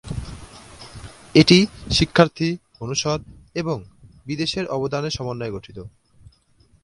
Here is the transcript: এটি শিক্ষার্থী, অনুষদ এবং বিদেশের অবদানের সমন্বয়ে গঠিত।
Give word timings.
এটি 1.35 1.57
শিক্ষার্থী, 1.91 2.49
অনুষদ 2.79 3.21
এবং 3.55 3.77
বিদেশের 4.25 4.65
অবদানের 4.67 5.15
সমন্বয়ে 5.17 5.55
গঠিত। 5.55 5.77